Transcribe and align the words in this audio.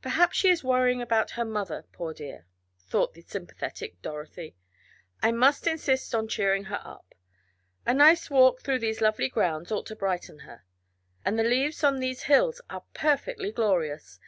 "Perhaps 0.00 0.38
she 0.38 0.48
is 0.48 0.64
worrying 0.64 1.02
about 1.02 1.32
her 1.32 1.44
mother, 1.44 1.84
poor 1.92 2.14
dear," 2.14 2.46
thought 2.88 3.12
the 3.12 3.20
sympathetic 3.20 4.00
Dorothy. 4.00 4.56
"I 5.22 5.30
must 5.30 5.66
insist 5.66 6.14
on 6.14 6.26
cheering 6.26 6.64
her 6.72 6.80
up. 6.82 7.14
A 7.84 7.92
nice 7.92 8.30
walk 8.30 8.62
through 8.62 8.78
these 8.78 9.02
lovely 9.02 9.28
grounds 9.28 9.70
ought 9.70 9.84
to 9.88 9.94
brighten 9.94 10.38
her. 10.48 10.64
And 11.22 11.38
the 11.38 11.44
leaves 11.44 11.84
on 11.84 11.98
these 12.00 12.22
hills 12.22 12.62
are 12.70 12.84
perfectly 12.94 13.52
glorious. 13.52 14.20